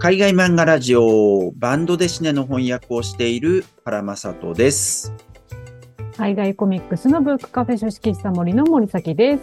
[0.00, 5.12] 海外漫画ラジオバンドデシネの翻訳をしている原正人です。
[6.16, 9.42] 海外コミックスのブックカフェ書式室森の森崎です。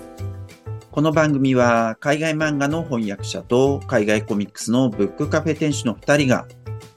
[0.91, 6.47] この番組は海外漫画の翻訳者と海外コミックスのブックカフェ店主の2人が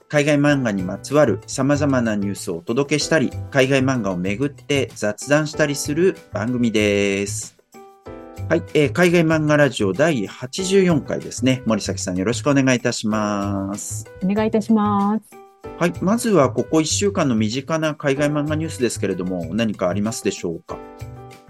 [0.06, 7.57] 海外漫画にまつわる様々なニュースをお届けしたり、海外漫画をめぐって雑談したりする番組です。
[8.48, 11.62] はい、えー海外漫画ラジオ第84回ですね。
[11.66, 14.06] 森崎さんよろしくお願いいたします。
[14.24, 15.36] お願いいたします。
[15.77, 15.92] はい。
[16.00, 20.78] まずは、ここ1週間の身近な海外漫画ニュースですけれども、何かありますでしょうか？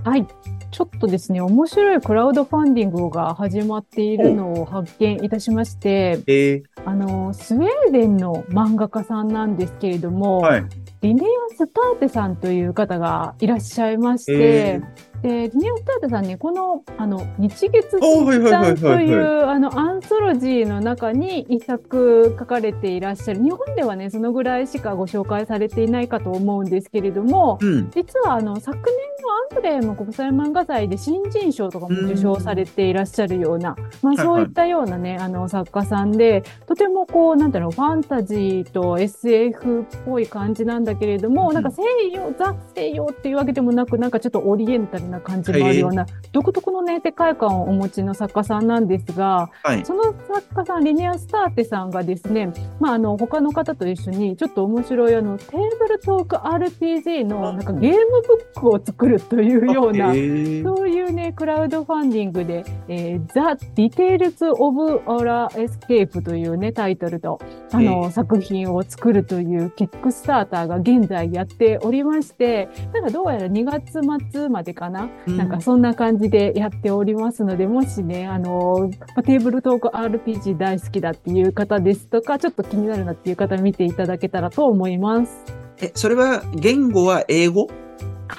[0.02, 0.26] はい。
[0.72, 10.64] ちょっとですね、面白いクラウドファンディングが始まっているのを発見いたしまして、えー、あの、スウェーデンの漫画家さんなんですけれども、はい。
[11.00, 14.80] リネア・スターテさんという方がいらっしゃいまして、え
[15.22, 23.42] で、リネア・スターテさんね、この、あの、日月新という、あの、アンソロジーの中に一作書かれていらっしゃる。
[23.42, 27.90] 日本ではね、そのぐらいしかご紹介されていないかと思うんですけれども、うん。
[27.90, 49.84] 実はあの、昨年のアントレーム国際漫画祭で新人賞とかも受賞されていらっしゃるような、まあはいそういったようなね、あの、作家さんで、とてもこう、なんていうの、ファンタジーと SF っぽい感じなんだけれども、うんなんか西洋、ザ西洋っていうわけでもなく、なんかちょっとオリエンタルな感じもあるような、独特のね、世界観をお持ちの作家さんなんですが、はい。
[49.84, 60.18] その作家さん、リニア・スターテさんがですね、まあ、あの、他の方と一緒に、ちょっと面白い、あの、テーブルトーク RPG の、なんかゲームブックを作るというような、え。
[60.18, 67.38] ーそういうね、クラウドファンディングで、えー、The Details of Our Escape というね、タイトルと、
[67.72, 74.00] あの、え作品を作るというキックスターターが現在やっておりまして、なんかどうやら2月
[74.32, 85.44] 末までかな、なんかそんな感じでやっておりますので、もしね、あの、まあテーブルトーク RPG 大好きだっていう方ですとか、ちょっと気になるなっていう方見ていただけたらと思います。
[85.80, 87.68] え、それは、言語は英語？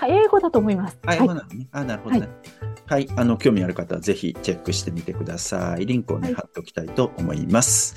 [0.01, 0.99] あ英語だと思います。
[1.05, 1.67] あ、英語なのね。
[1.71, 2.27] あ、なるほどね。
[2.85, 3.07] はい。
[3.15, 5.85] あの、興味ある方はぜひチェックしてみてください。
[5.85, 7.95] リンクをね、はい貼っておきたいと思います。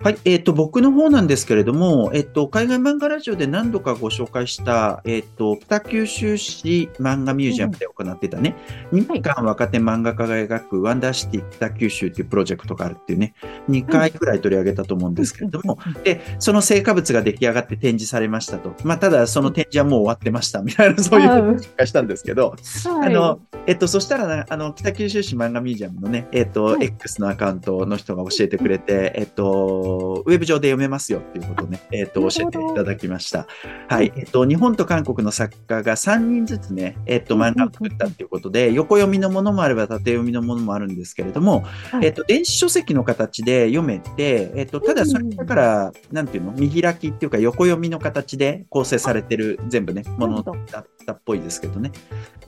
[0.00, 0.18] はい。
[0.24, 8.54] えっ、と、僕の方なんですけれども、えっ、と、海外漫画ラジオで何度かご紹介した、えっ、と、北九州市漫画ミュージアムで行ってたね、
[8.92, 13.34] 日韓若手漫画家が描くワンダーシティ北九州っていうプロジェクトがあるっていうね、
[13.68, 18.74] 2回くらい取り上げたと思うんですけれども、で、その成果物が出来上がって展示されましたと。
[18.84, 23.08] まあ、ただその展示はもう終わってましたみたいな、そういうことを紹介したんですけど、はい。
[23.08, 33.46] あの、えっと、そしたらな、あの、北九州市漫画ミュージアムのね、えっと、はい X のアカウントの人が教えてくれて、えっと、ウェブ上で読めますよっていうことをね、 えっと、なるほど教えていただきました。
[33.88, 34.12] はい。
[34.16, 51.92] えっと、日本と韓国の作家が3人ずつね、えっと、漫画を作ったっていうことで、横読みのものもあれば縦読みのものもあるんですけれども、はいえっと、電子書籍の形で読めて、えっと、ただそれだから、なんていうの見開きっていうか横読みの形で構成されてる全部ね、ものだったっぽいですけどね。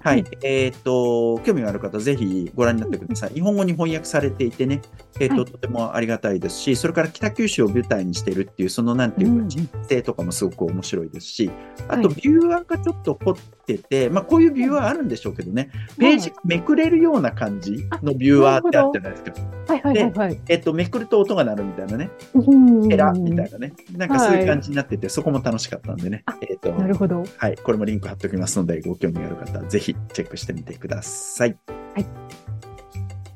[0.01, 0.25] ははいい。
[0.43, 3.31] えっと、興味がある方、ぜひご覧になってください。
[3.35, 4.81] 日本語に翻訳されていてね、
[5.21, 11.51] えっと、はいとてもありがたいですし、それから北九州を舞台にしてるっていう、そのなんていうか、うん人生とかもすごく面白いですし、
[11.89, 13.37] あはいと、ビューアーがちょっと凝っ
[13.67, 19.33] てて、まあ、こういうビューアーあるんでしょうけどね、ページめくれるような感じのビューアーってあるじゃないですか。
[19.73, 20.41] はいはいはいはい。
[20.49, 27.25] えっと、めくると音が鳴るみたいなね、うんペラみたいなね、なんかそういうはい感じになってて、そこも楽しかったんでねあ、えっと、なるほど。
[27.37, 31.57] はい、これもリンク貼っておきますので、ご興味がある方はぜひチェックしてみてください。
[31.95, 32.07] はい。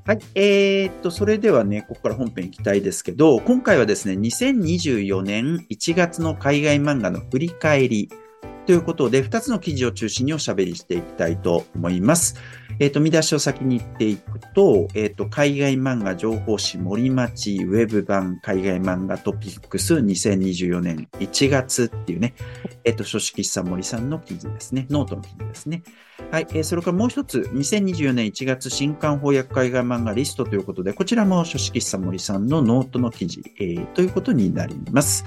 [0.07, 8.11] はい、えーっと、それではね、ここから本編行きたいですけど、今回はですね、2024年1月の海外漫画の振り返り
[8.67, 12.37] ということで、2つの記事を中心におしゃべりしていきたいと思います。
[12.81, 22.35] えーっと、見出しを先に言っていくと、えーっと、海外漫画情報誌森町ウェブ版海外漫画トピックス2024年1月っていうね、
[22.85, 24.87] えっと、書肆喫茶moriさんの記事ですね。
[24.91, 25.83] ノートの記事ですね。
[26.31, 26.47] はい。
[26.51, 35.25] えーそれからもう一つ、2024年1月新刊翻訳海外漫画リストということで、こちらも書肆喫茶moriさんのノートの記事、えーということになります。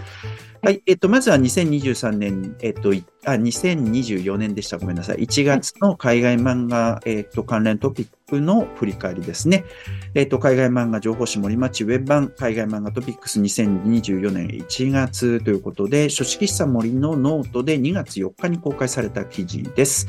[0.62, 0.82] はい。
[0.88, 4.78] えっと、まずは2023年、えっと、いあ、2024年でした。
[4.78, 5.18] ごめんなさい。
[5.18, 9.66] 1月の海外漫画、えっと、関連トピックの振り返りですね。
[10.16, 20.08] えっと、海外漫画情報誌森町ウェブ版海外漫画トピックス2024年1月ということで、書肆喫茶moriのノートで2月4日に公開された記事です。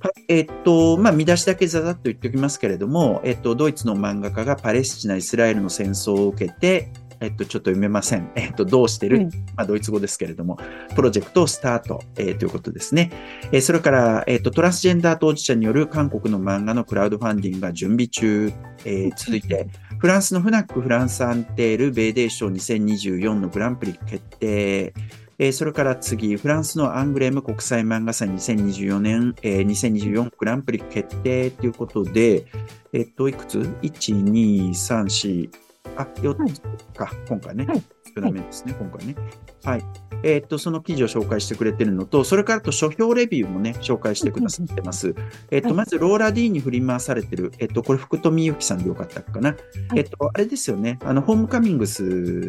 [0.00, 6.92] はいえっと、まあ、見出しだけざざっと言っておきますけれども、えっと、ドイツの漫画家がパレスチナ、イスラエルの戦争を受けて、
[7.22, 8.32] えっと、ちょっと読めません。
[8.34, 10.58] えっと、どうしてる、はいまあ、ドイツ語ですけれども、
[10.96, 13.12] プロジェクトをスタート、えーということですね。
[13.52, 18.52] えーそれから、えっと、トランスジェンダー当事者による韓国の漫画のクラウドファンディングが準備中、
[18.84, 19.68] えー続いて、
[19.98, 24.92] フランスのフナック・フランス・アンテール・ベーデー賞2024のグランプリ決定。
[25.38, 32.46] えー、それから次、フランスのアングレーム国際漫画祭2024年、えー、2024グランプリ決定ということで、
[32.92, 35.50] えっと、いくつ ?1、2、3、4、
[35.96, 36.60] あ、4つ
[36.96, 37.66] か、はい、今回ね。
[37.66, 37.82] はい、
[38.14, 39.16] 少なめですね、今回ね。
[39.64, 39.84] はい。
[40.24, 45.14] えー、っと、その記事を紹介してくれてるのと、それからと書評レビューもね、紹介してくださってます。
[45.50, 49.56] えっと、まず、ローラ D に振り回されてる、えっと、これ、福富由紀さんでよかったかな？
[49.96, 52.04] えっと、あれですよね、あの、ホームカミングス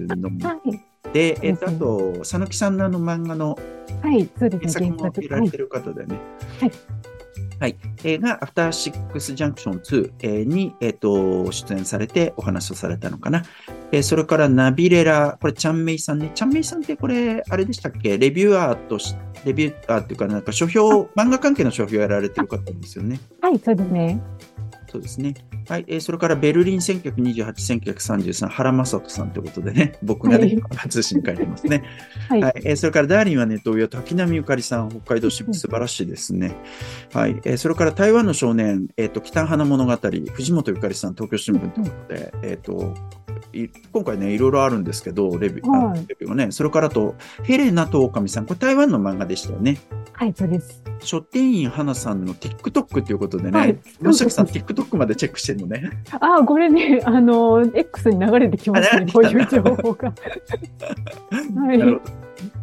[0.09, 0.29] の、
[1.11, 3.57] で、えっと、あと、佐野木さんのあの漫画の、
[4.01, 4.71] はい、そうですね。
[4.71, 6.17] 作もやられてる方でね。
[6.59, 6.71] はい
[7.59, 7.77] はい。
[8.03, 13.43] えー、が、アフターシックスジャンクション2、えー、に、えっ、ー、と、出演されてお話をされたのかな。
[13.93, 16.31] えー、それからナビレラ、これ、チャンメイさんね。
[16.35, 18.17] チャンメイさんってこれ、あれでしたっけ？
[18.17, 19.15] レビュアーとし、
[19.45, 23.21] レビュアーっていうか、なんか書評、漫画関係の書評やられてる方ですよね。
[23.39, 24.21] はい、そうですね。
[24.93, 25.33] そうですね。
[25.67, 25.85] はい。
[25.87, 27.45] えー、それからベルリン1928、
[27.81, 30.55] 1933、原正人さんということでね、 僕がね、
[30.87, 31.83] 通信に書いてますね。
[32.29, 36.55] はい、はい、えー、それからダーリンはネトウヨ、滝波ゆかりさん、北海道支部、素晴らしいですね。
[37.11, 37.41] はい。
[37.43, 42.93] えー、それから台湾の少年、えっ、ー、と、北花物語、藤本ゆかりさん、東京新聞ということで、えっ、と、
[43.91, 49.79] 今回ね、いろいろあるんですけど、レビュー、はい、レビューはね、それからと、ヘレナとオカミさん、これ台湾の漫画でしたよね。
[50.23, 50.81] はい、そうです。
[51.01, 55.91] 書店員花さんの TikTok ということでね、はい、吉さん TikTok までチェックしてるのね。
[56.11, 60.13] ああ、これね、あの、X に流れてきましたね、こういう情報が。
[61.59, 61.79] はい。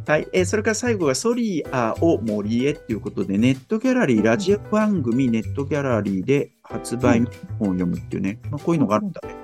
[0.06, 7.26] はい、えー、それから最後がソリアを森へということで、ネットギャラリー、ラジオ番組ネットギャラリーで発売の
[7.58, 9.34] 本を読むっていうね、まあ、こういうのがあったね。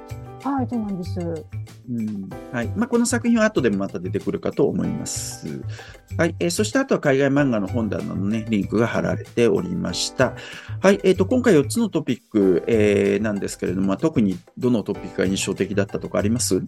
[0.52, 1.20] はい、そうなんです。
[1.88, 5.60] うんはいまあ、この作品は後でもまた出てくるかと思います。
[6.16, 10.34] はいえー、そしてあとは海外漫画の本棚の、ね、リンクが貼られておりました。
[10.80, 16.62] はいえーと、今回4つのトピック、えー、なんですけれども、特にどのトピックが印象的だったとかあります？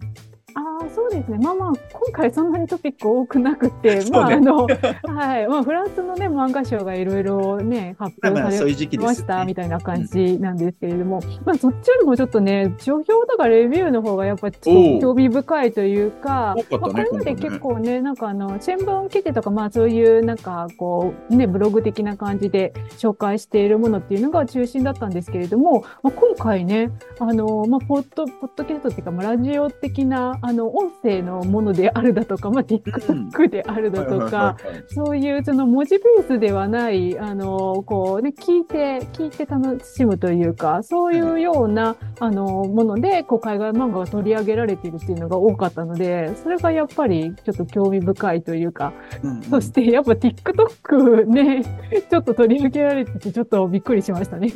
[1.09, 1.39] そうですね。
[1.39, 4.67] まあまあ、今回そんなにトピック多くなくて、 まあ、あの、
[5.03, 5.47] はい。
[5.47, 34.57] まあ、フランスのね、漫画賞がいろいろね、発表されました、みたいな感じなんですけれども、まあ、そっちよりもちょっとね、書評とかレビューの方がやっぱちょっと興味深いというか、まあ、これまで結構ね、なんかあの、新聞記事とか、まあそういうなんかこう、ね、ブログ的な感じで紹介しているものっていうのが中心だったんですけれども、まあ、今回ね、あの、まあ、ポッド、ポッドキャストっていうか、まあ、ラジオ的な、あの、音声のものであるだとか、まあ、TikTok であるだとか、
[34.87, 48.93] そういうその文字ベースではない、あの、こうね、聞いて、聞いて楽しむというか、そういうような、あの、もので、こう、海外漫画が取り上げられているっていうのが多かったので、それがやっぱりちょっと興味深いというか、
[49.23, 51.63] うんうん、そしてやっぱ TikTok ね、
[52.09, 54.51] ちょっと取り上げられてて、ちょっとびっくりしましたね。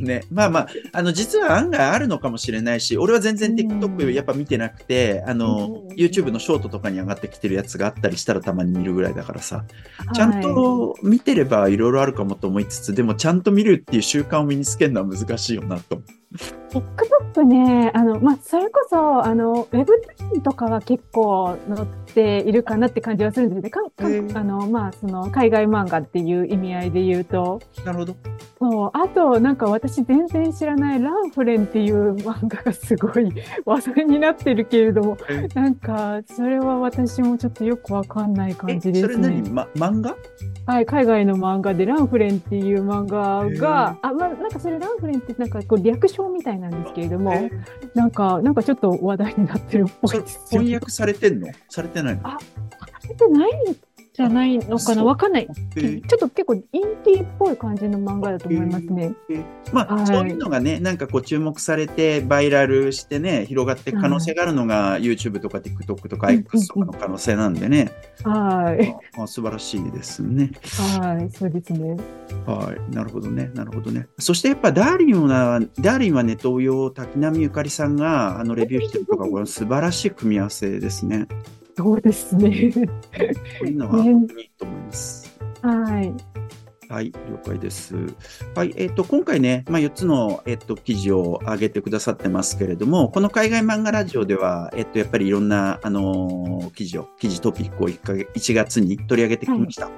[0.00, 9.64] ね、まあまあ、あの、実は案外あるのかもしれないし、俺は全然 TikTok やっぱ見てなくて、あの、YouTube のショートとかに上がってきてるやつがあったりしたらたまに見るぐらいだからさ、
[10.14, 16.02] ちゃんと見てればいろいろあるかもと思いつつ、でもちゃんと見るっていう習慣を身につけるのは難しいよなと。
[16.34, 19.94] TikTok ね、あの、まあ、それこそ、あの、ウェブ
[20.42, 23.70] とかは結構載っているかなって感じはするんですね。
[23.70, 23.90] かか
[24.40, 27.60] あの、まあ、その、海外漫画っていう意味合いで言うと。
[27.84, 28.16] なるほど。
[28.58, 28.90] そう。
[28.92, 33.30] あと、なんか私全然知らないランフレンっていう漫画がすごい
[33.64, 35.16] 話題になってるけれども、
[35.54, 39.14] なんか、それは私もちょっとよくわかんない感じですね。
[39.14, 40.16] それ何、ま、漫画？
[40.66, 47.48] はい、海外の漫画でランフレンっていう漫画が、あ、まあ、なんかそれランフレンってなんかこう略称みたいなんですけれども、
[47.94, 50.46] なんか、なんかちょっと話題になってるっぽいです。
[50.50, 51.48] 翻訳されてんの？
[51.68, 52.07] されてない？
[52.16, 52.28] の？
[52.28, 52.38] あ、
[53.00, 53.50] されてない
[54.14, 55.04] じゃないのかな？
[55.04, 55.46] わかんない。
[55.46, 56.62] ちょっと結構イン
[57.04, 59.14] ティーっぽい感じの漫画だと思いますね。
[59.72, 67.92] まあ、はい、そういうのがね、なんかこう注目されて、バイラルしてね、広がって可能性があるのが、はい、YouTube とか TikTok とか X とかの可能性なんでね。
[68.24, 68.96] はい。
[69.22, 70.50] あ素晴らしいですね。
[71.00, 71.96] はい、そうですね。
[72.44, 74.08] はい、なるほどね、なるほどね。
[74.18, 81.28] そしてやっぱダーリンは、ダーリンはネトウヨ滝波ゆかりさんがあのレビューしてるとか、これ素晴らしい組み合わせですね。
[81.78, 82.72] そうですね。
[82.72, 82.80] こ
[83.62, 85.38] ういうのは本当にいいと思います。
[85.62, 86.12] はい。
[86.92, 87.94] はい、了解です。
[88.56, 99.84] はい、えっ、ー、と、今回ね、まあ、4つの、えっ、ー、と、記事を上げてくださってますけれども、この海外漫画ラジオでは、えっ、ー、と、やっぱりいろんな、あの記事を、記事トピックを 1, か1月に取り上げてきました。
[99.84, 99.94] はい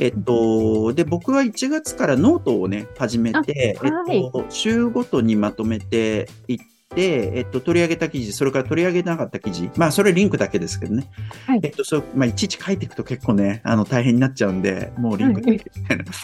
[0.00, 11.08] えっと、で、僕は1月からノートをね、始めて、はい、えっと、週ごとにまとめていっで、えっと、取り上げた記事、それから取り上げなかった記事、まあ、それリンクだけですけどね。
[11.46, 16.04] はい、えっと、そう、まあ、いちいち書いていくと結構ね、あの、大変になっちゃうんで、もうリンクだけみたいな。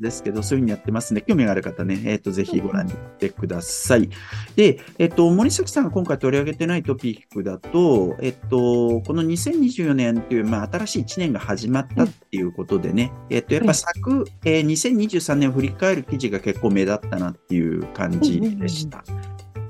[0.00, 4.08] ですけど、そういうふうにやってますんで、興味がある方ね、えっ、と、ぜひご覧に行ってください。
[4.56, 19.02] で、えっ、と、森崎さんが今回取り上げてないトピックだと、えっ、と、この2024年っていう、まあ、新しい1年が始まったっていうことでね、えっ、と、やっぱ昨、えー、2023年を振り返る記事が結構目立ったなっていう感じでした。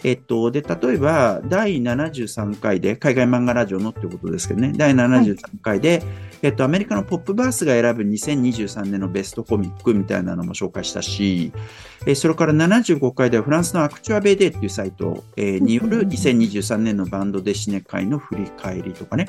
[0.05, 6.03] えっと、で、例えば、第73回で、海外漫画ラジオのってことですけどね、第73回で、はい、
[6.43, 11.53] えっと、アメリカのポップバースが選ぶ2023年のベストコミックみたいなのも紹介したし、
[12.07, 19.29] えそれから75回ではフランスのアクチュアベデーっていうサイト、えによる2023年のバンドデシネ会の振り返りとかね。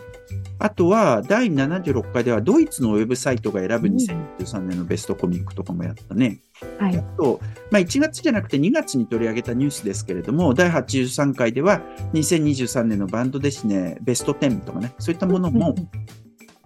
[0.60, 6.40] あとは、第76回ではドイツのウェブサイトが選ぶ2023年のベストコミックとかもやったね。
[6.80, 6.98] はい。
[6.98, 7.40] あと、
[7.72, 11.82] まあ、1月じゃなくて2月に取り上げたニュースですけれども、第83回では
[12.14, 15.76] 2023年のバンドデシネベスト10とかね、そういったものも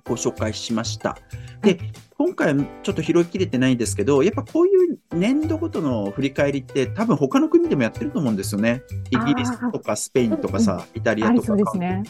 [0.06, 1.18] ご紹介しました。
[1.62, 1.80] で、
[2.18, 8.84] 今回ちょっと拾いきれてないんですけど、やっぱこういう年度ごとの振り返りって多分他の国でもやってると思うんですよね。
[9.10, 12.04] イギリスとかスペインとかさ、イタリアとか、そうですね、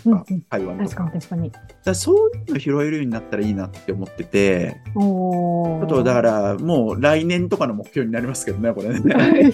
[0.50, 0.90] 台湾とか。
[0.90, 1.52] 確かに確かに。
[1.84, 9.54] だそういうの拾えるようになったらいいなって思ってて、ちょっとだからもう来年とかの目標になりますけどね、これね。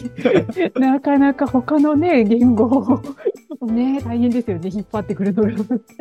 [0.76, 3.02] なかなか他のね、言語
[3.66, 5.50] ね、大変ですよね、引っ張ってくるのが。
[5.50, 5.56] で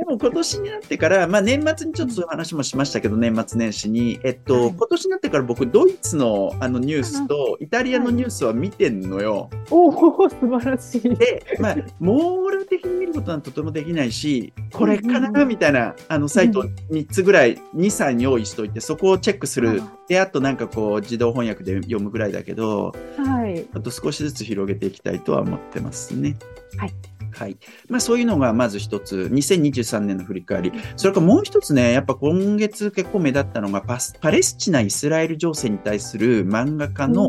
[0.04, 9.50] も今年になってから、まあ年末にちょっとそういう話もしましたけど、年末年始に、えっと、はい、今年になってから僕、ドイツのあのニュースとイタリアのニュースは見てんのよ。
[9.70, 11.00] おお、素晴らしい。
[11.00, 19.82] で、まあ、網羅的に見ることはとてもできないし、これかなみたいな、あの、サイト3つぐらい、2、3用意しといて、そこをチェックする。
[20.08, 23.66] で、あとなんかこう、自動翻訳で読むぐらいだけど、はい。
[23.72, 26.36] あと少しずつ広げていきたいとは思ってますね。
[26.76, 26.92] はい。
[27.32, 27.56] はい。
[27.88, 37.28] まあ、そういうのがまず一つ、2023年の振り返り、それからもう一つね、やっぱ今月結構目立ったのがパ、パレスチナ・イスラエル情勢に対する漫画家のっ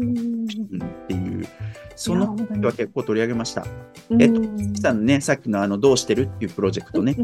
[1.07, 1.45] ていう、
[1.95, 3.65] その時は結構取り上げました。
[4.19, 4.41] えっと、
[4.81, 7.15] さんね、さっきのあの、どうしてるっていうプロジェクトね。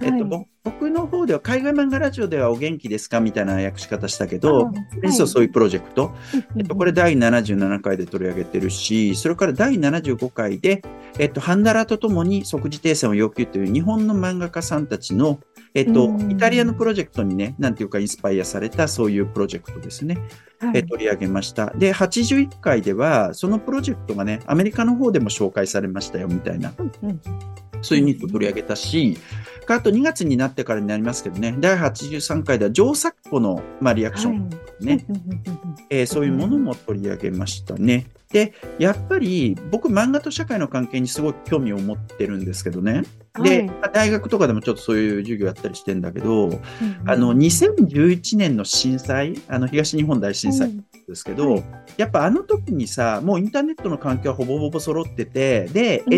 [0.00, 4.70] えっと、僕の方では海外漫画ラジオではお元気ですかみたいな訳し方したけど、
[5.04, 6.14] 実はそういうプロジェクト。
[6.56, 10.82] えっと、これ第77回で取り上げてるし、それから第75回で、
[11.18, 15.40] えっと、ハンダラとともに即時停戦を要求という日本の漫画家さんたちの、
[15.74, 20.18] えっと、イタリアのプロジェクトにね、なんていうかインスパイアされたそういうプロジェクトですね。
[20.74, 21.72] え取り上げました。
[21.76, 26.72] で、81回では、そのプロジェクトがね、アメリカの方でも紹介されましたよ、みたいな。
[27.82, 29.18] そういうニュースを取り上げたし、
[29.74, 34.48] あと2月になってからになりますけどね、第83回では上作庫の、まあ、リアクション
[34.80, 35.20] ね、はい、
[35.90, 38.06] えー、そういうものも取り上げましたね。
[38.30, 43.04] で、やっぱり僕漫画と社会の関係にすごく興味を持ってるんですけどね。
[43.42, 46.60] で、はい、大学とかでもちょっとそういう授業やったりしてんだけど、うん、
[47.06, 50.72] あの、2011年の震災、あの、東日本大震災
[51.06, 51.64] ですけど、はい、
[51.96, 56.14] やっぱあの時にさ、もうインターネットの環境はほぼほぼ揃ってて、で、うん、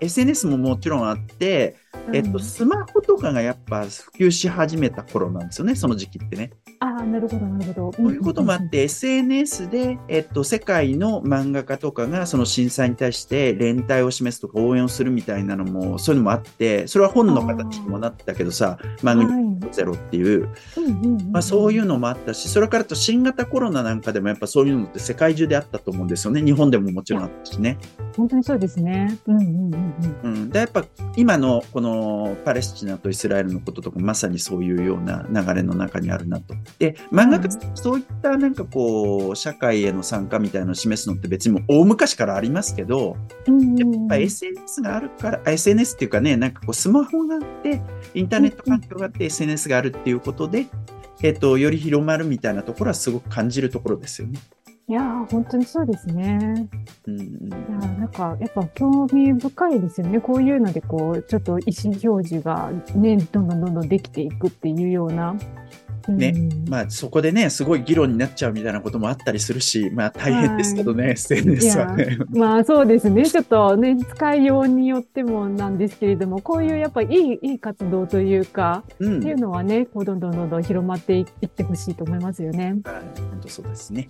[0.00, 1.76] SNS ももちろんあって、
[2.12, 6.50] えっと、スマホとかがやっぱ普及し始めた頃なんですよね、その時期ってね。
[6.80, 7.92] ああ、なるほど、なるほど。
[7.92, 20.48] ということもあって、SNS で、えっと、世界の漫画家とかがその震災に対して連帯を示すとか応援をするみたいなのも、そういうのもあって、それは本の形にもなったけどさ、マグニットゼロっていう、
[21.30, 26.42] まあそういうのもあったし、それからと新型コロナなんかでもやっぱそういうのって世界中であったと思うんですよね。
[26.42, 27.78] 日本でももちろんあったしね。
[28.16, 29.18] 本当にそうですね。
[29.26, 30.34] うんうんうんうん。
[30.34, 30.50] うん。
[30.50, 30.84] で、やっぱ
[31.16, 31.85] 今のこの
[32.44, 36.54] パレスチナとイスラエルのこととかまさにそういうような流れの中にあるなと。
[36.78, 43.16] で、漫画家、そういったなんかこう、社会への参加みたいなのを示すのって別にも大昔からありますけど、
[43.46, 47.80] やっぱ SNS があるから、SNS っていうかね、なんかこうスマホがあって、
[48.14, 50.66] インターネット環境があって SNS があるっていうことで、
[51.22, 54.38] えっと、より広まるみたいなところはすごく感じるところですよね。
[54.88, 56.68] いやー、本当にそうですね。
[57.08, 60.20] うん、いやなんか、やっぱ興味深いですよね。
[60.20, 65.34] こういうので、こう、ちょっと意思表示がね、どんどんどんどんできていくっていうような。
[66.08, 72.18] ね、うん、まあそこでね、すごい議論になっちゃうみたいなこともあったりするし、まあ大変ですけどね、はい、SNS はね。
[72.30, 82.76] まあそうですね、ちょっとね、使いようによってもなんですけれども、こういうやっぱりいい、いい活動というか、うん、っていうのはね、こうどんどんどんどん広まっていってほしいと思いますよね。
[82.84, 84.06] はい、本当そうですね。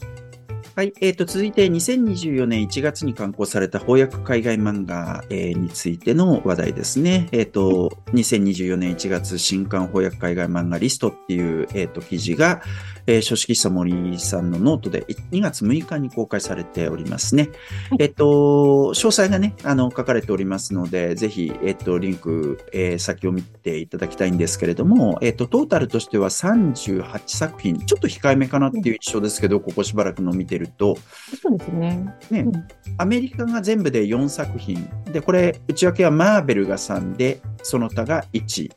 [0.75, 0.93] はい。
[1.01, 7.29] えっ、と、続いて2024年1月に刊行された翻訳海外漫画、えーについての話題ですね。
[7.33, 12.63] えっ、と、2024年1月新刊翻訳海外漫画リストっていう、えっ、と、記事が、
[13.07, 17.51] えー書肆喫茶moriさんのノートで2月6日に公開されておりますね。
[17.91, 30.97] はいえっ、と、詳細がね、あの、書かれておりますので、ぜひ、えっ、と、リンク、えー先を見ていただきたいんですけれども、えっ、と、トータルとしては38作品、ちょっと控えめかなっていう印象ですけど、ここしばらくの見てると、
[31.41, 32.15] そうですね。
[32.31, 32.67] ね、うん
[32.99, 34.89] アメリカが全部で4作品。
[35.13, 38.71] で、これ、内訳はマーベルが3で、その他が1。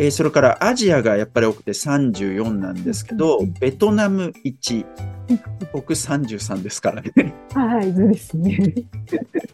[0.00, 5.19] えーそれからアジアがやっぱり多くて34なんですけどうん、ベトナム1うん、
[5.72, 7.34] 僕33ですからね。
[7.54, 8.74] はい、そうですね。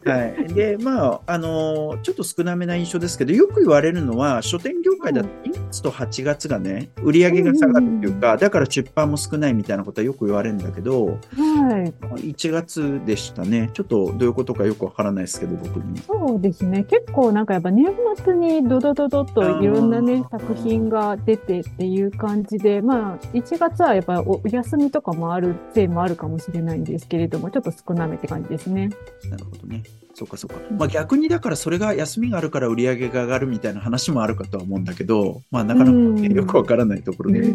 [0.04, 0.54] はい。
[0.54, 12.30] で、まあ、あのーちょっと少なめな印象ですけど、よく言われるのは、書店業界だと2月と8月がね、売り上げが下がるっていうか、だから出版も少ないみたいなことはよく言われるんだけど、はい。
[12.32, 13.70] 1月でしたね。
[13.72, 15.96] ちょっとどういうことかよくわからないですけど、僕にも。
[16.28, 16.84] そうですね。
[16.84, 17.86] 結構なんかやっぱ年
[18.24, 28.90] 末にドドドドっといろんなね作品が出てっていう感じで、まあ、1月はやっぱおお休みとかもあるせいもあるかもしれないんですけれども、ちょっと少なめって感じですね。
[29.30, 29.82] なるほどね。
[30.14, 30.56] そうかそうか。
[30.70, 37.54] まあ逆にだからそれが休みがあるから売り上げが上がるみたいな話もあるかとは思うんだけど、まあなかなかねうんよくわからないところで。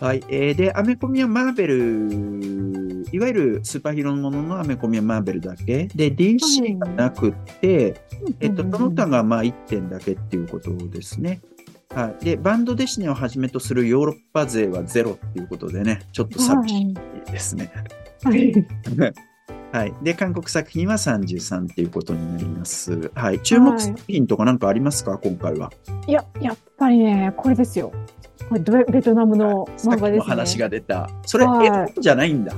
[0.00, 0.22] はい。
[0.28, 5.88] えーで、アメコミはマーベル、いわゆるスーパーヒーローもののアメコミはマーベルだけ。
[5.94, 7.94] で、DC がなくって、
[8.40, 11.40] えっと、その他がまあ1点だけっていうことですね。
[11.94, 12.24] はい。
[12.24, 16.94] で、バンドデシネをはじめとするヨーロッパ勢はゼロっていうことでね、ちょっと寂しい
[17.30, 17.70] ですね。
[18.22, 18.52] はい。
[19.72, 19.94] はい。
[20.02, 23.10] で、韓国作品は33っていうことになります。
[23.14, 23.40] はい。
[23.40, 25.70] 注目作品とかなんかありますか、今回は。
[26.06, 27.92] いや、やっぱりね、これですよ。
[28.48, 30.16] これベベトナムの漫画ですね。
[30.18, 31.10] の話が出た。
[31.24, 32.54] それ、はい絵本じゃないんだ。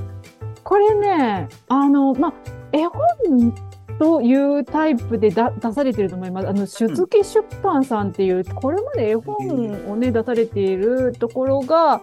[0.63, 2.33] これね、あの、まあ、
[2.71, 3.53] 絵本
[3.99, 6.47] というタイプでだ出されてると思います。
[6.47, 9.35] あの、手付出版さんっていう、これまで絵本
[9.91, 12.01] をね、出されているところが、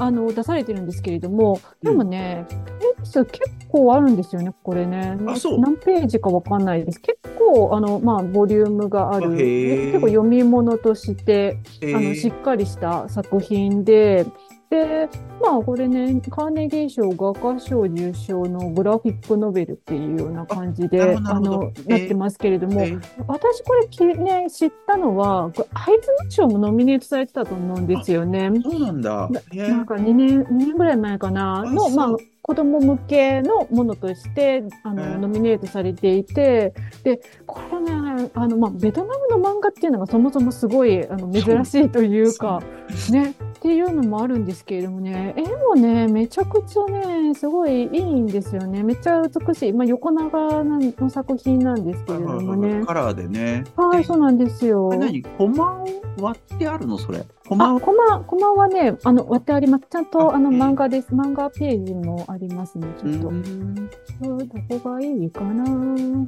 [0.00, 5.18] あの、出されてるんですけれども、でもね、ページ数結構あるんですよね、これね。
[5.26, 7.00] あそう何ページかわかんないです。
[7.00, 9.30] 結構、あの、まあ、ボリュームがある。
[9.30, 14.26] 結構読み物として、えあの、しっかりした作品で、
[14.70, 15.08] で、
[15.42, 28.50] まあ、これね、カーネギー賞画家賞受賞のグラフィックノベルっていうような感じで、あの、なってますけれども、えー私これき、ね、知ったのは、アイズナ賞もノミネートされてたと思うんですよね。
[28.62, 29.28] そうなんだ。
[29.52, 36.72] へーなんか2年、2年ぐらい前かな、の、まあ、子供向けのものとして、あの、ノミネートされていて、
[37.02, 42.62] で、これね、あの、まあ、ベトナムの漫画っていうのがそもそもすごい、あの、珍しいというか、
[43.10, 48.82] ね、っていうのもあるんですけれどもね、絵もね、めちゃくちゃね、すごいいいんですよね。
[48.82, 49.72] めっちゃ美しい。
[49.72, 52.84] まあ、横長の作品なんですけれどもね。
[52.86, 53.64] カラーでね。
[53.76, 54.90] はい、でそうなんですよ。
[54.96, 55.22] 何？
[55.22, 55.86] コマを
[56.22, 56.96] 割ってあるの？
[56.96, 57.24] それ？
[57.46, 57.78] コマ。
[57.80, 59.84] コマ、コマはね、あの、割ってあります。
[59.90, 61.08] ちゃんと、あの、漫画です。
[61.08, 63.28] 漫画ページもありますね、ちょっと。
[63.28, 63.36] うん。
[63.36, 63.90] うん
[64.22, 65.64] どこがいいかな。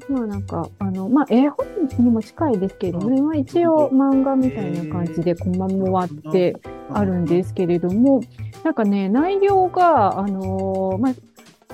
[0.08, 1.66] まあなんか、あの、まあ絵本
[1.98, 6.56] にも近いですけれどもね、まあ一応漫画みたいな感じでコマも割って
[6.90, 8.20] あるんですけれども、
[8.64, 11.14] なんかね、内容が、あのーまあ、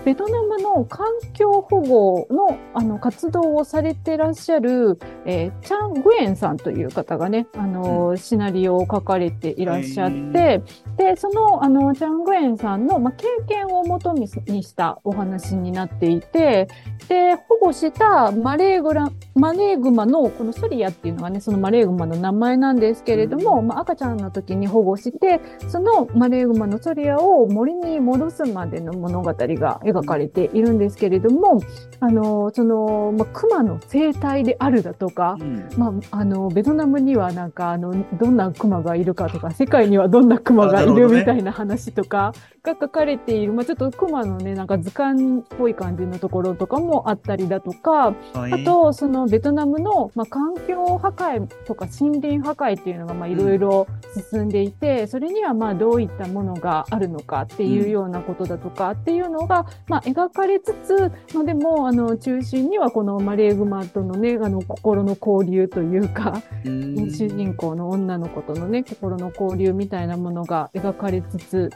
[0.05, 10.63] ベトナムの環境保護のあの活動をされてらっしゃる、えーチャン・グエンさんという方がね、あのーシナリオを書かれていらっしゃって、
[10.97, 16.69] で、その、あの、チャン・グエンさんの、まあ、経験をもとににしたお話になっていて、
[17.09, 31.61] で、保護したマレーグラ、マレーグマの、このソリアっていうのがね、そのマレーグマの名前なんですけれども、まあ、赤ちゃんの時に保護して、そのマレーグマのソリアを森に戻すまでの物語が描かれているんですけれども、
[32.01, 35.69] あの、その、まあ、熊の生態であるだとか、うん。
[35.77, 42.33] まあ、あの、ベトナムにはなんか、あの、どんなクマがいるかとか、世界にはどんなクマがいるみたいな話とか
[42.65, 48.63] が書かれている、まあ、ちょっとクマのね、なんか図鑑っぽい感じのところとかもあったりだとか、はい。
[48.63, 53.87] あと、そのベトナムの、まあ、環境破壊とか森林破壊っていうのが、まあ、いろいろ
[54.31, 67.11] 進んでいて、それには、まあ、どういったものがあるのかっていうようなことだとかっていうのが、まあ、描かれつつ、まあ、でも、あの、中心にはこのマレーグマとのね、あの、心の交流というか、うん。
[67.11, 71.71] 主人公の女の子とのね、心の交流みたいなものが描かれつつ、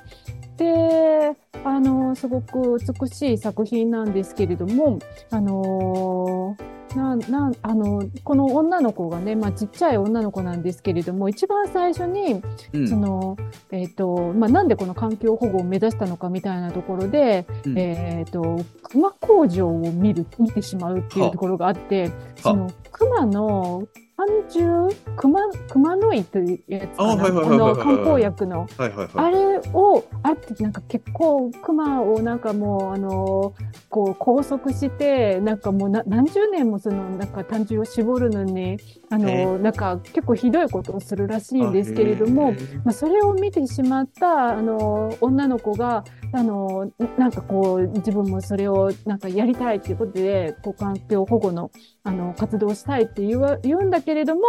[0.57, 1.33] で、
[1.65, 4.99] あの、すごく美しい作品なんですけれども、
[5.31, 6.57] あの
[6.97, 12.89] な、な、あの、この女の子がね、まあちっちゃい女の子なんですけれども、一番最初に、うん。
[12.89, 13.37] その、
[13.71, 17.79] えっ、と、まあなんでこの環境保護を目指したのかみたいなところで、うん。
[17.79, 23.85] えっ、と、熊工場を見る、見てしまうっていうところがあって、その、熊の、
[24.17, 27.29] 斑獣熊、熊の井というやつかな？
[27.31, 28.67] の、漢方薬の。
[28.77, 29.09] はいはいはい。
[29.15, 33.55] あれを、あれってなんか結構、熊をなんかもう、あの、
[33.89, 38.79] こう、拘束して、なんかもうな何十年もその、なんか単純を絞るのに、
[39.11, 42.53] あへの、なんか結構ひどいことをするらしいんですけれども、
[42.85, 51.71] まあ、それを見てしまった、あの、女の子が、あの、なんかこう、自分もそれをなんかやりたいっていうことで、こう、環境保護の、
[52.05, 54.41] あの、活動をしたいって言わ言うんだけれども、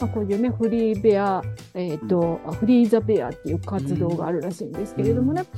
[0.00, 1.42] まあ、こういうね、フリーベア、
[1.74, 5.42] えっ、と、あフリーザベアっていう活動があるらしいんですけれどもね。
[5.42, 5.48] ね、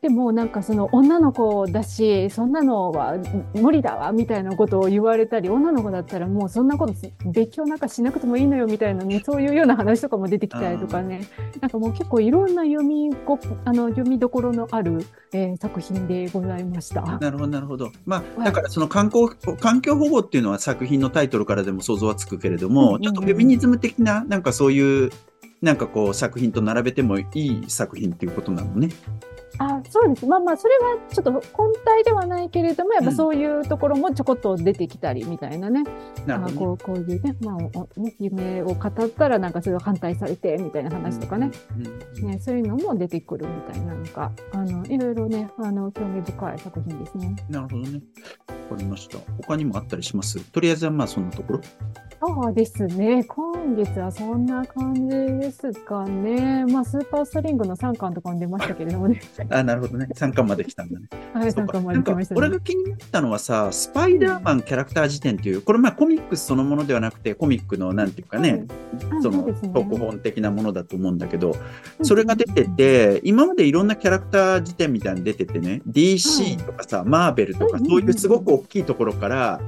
[0.00, 3.14] でもなんかその女の子だし、そんなのは
[3.54, 11.28] 無理だわみたいなことを言われたり、女の子だったらもうそんなこと勉強なんかしなくてもいいのよみたいなね、そういうような話とかも出てきたりとかね、
[11.60, 17.02] なんかもう結構いろんな読みご、あの、読みどころのある、えー作品でございました。
[17.02, 17.90] なるほど、なるほど。
[18.04, 19.28] まあ、はいだからその観光、
[19.58, 25.10] 環境保護っていうのは作品のタイトルからでも想像はつくけれども、ちょっとフェミニズム的な、なんかそういう、
[25.62, 28.90] なんかこう作品と並べてもいい作品っていうことなのね。
[29.58, 30.26] あ、そうです。
[30.26, 35.84] まあまあ、それはちょっと本体ではないけれども、やっぱそういうところもちょこっと出てきたりみたいなね。
[36.26, 36.54] なるほど、ね。
[36.54, 42.26] あこうこういうね、まあ、おね夢を語ったらなんかそれを反対されてみたいな話とかね、うん。
[42.28, 47.36] ね、そういうのも出てくるみたいなのが、あの、いろいろね、あの、興味深い作品ですね。
[47.48, 48.00] なるほどね。
[48.70, 49.18] わかりました。
[49.46, 50.40] 他にもあったりします？
[50.50, 51.60] とりあえずはまあそんなところ。
[52.20, 53.24] そうですね。
[53.24, 56.64] 今月はそんな感じですかね。
[56.64, 59.20] まあ、スーパーストリングの3巻とかも出ましたけれどもね。
[59.50, 60.08] あ、なるほどね。
[60.14, 61.06] 3巻まで来たんだね。
[61.34, 62.38] はい、3そうか巻まで来ましたね。
[62.38, 68.64] 俺が気になったのはさ、スパイダーマンキャラクター辞典っていう、これまあコミックスそのものではなくて、コミックのなんていうかね、
[69.10, 71.54] うんその特本的なものだと思うんだけど、
[72.02, 79.60] それが出てて、今までいろんなキャラクター辞典みたいに出ててね、DC とかさ、マーベルとか、うんそういうすごく大きいところから、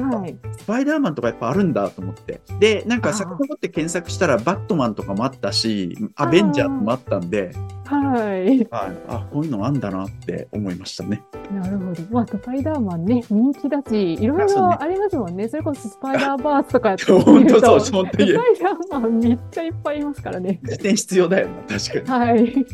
[0.00, 0.36] はい。
[0.58, 2.40] スパイダーマンとかやっぱあるんだと思って。
[2.60, 7.52] で、なんか遡って検索したら、バットマンとかもあったし、アベンジャーズもあったんで、
[7.84, 8.58] はい。
[8.70, 11.22] はい、あ、こういうのあんだなって思いましたね。
[11.52, 12.02] なるほど。
[12.10, 15.48] まあ、スパイダーマンね、人気だし、いろいろありますもんね。
[15.48, 18.58] それこそスパイダーバースとかやって本当そう、本当にスパイ。
[18.58, 20.60] ダーマンめっちゃいっぱいいますからね。
[20.64, 22.24] 辞典必要だよな、確かに。
[22.24, 22.66] はい。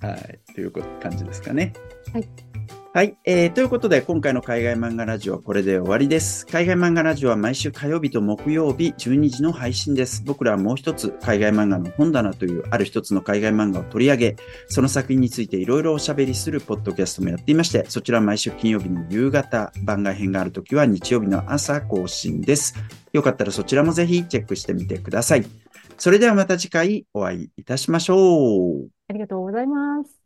[0.00, 0.40] はい。
[0.54, 1.72] という感じですかね。
[2.12, 2.49] はい。
[2.92, 6.44] はい、えーということで、今回の海外漫画ラジオはこれで終わりです。
[6.44, 10.24] 海外漫画ラジオは毎週火曜日と木曜日12時の配信です。
[10.26, 22.74] 僕らはもう一つ、海外漫画の本棚というある一つの海外漫画を取り上げ、その作品についていろいろおしゃべりするポッドキャストもやっていまして、そちらは毎週金曜日の夕方、番外編があるときは日曜日の朝更新です。
[23.12, 25.44] よかったらそちらもぜひチェックしてみてください。
[25.96, 28.88] それではまた次回お会いいたしましょう。
[29.06, 30.19] ありがとうございます。